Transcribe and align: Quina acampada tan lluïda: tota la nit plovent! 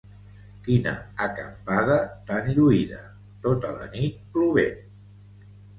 Quina 0.67 0.93
acampada 1.25 1.99
tan 2.31 2.49
lluïda: 2.57 3.05
tota 3.47 3.79
la 3.79 3.89
nit 3.95 4.21
plovent! 4.35 4.85